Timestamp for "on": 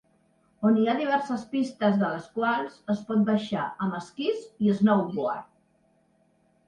0.67-0.77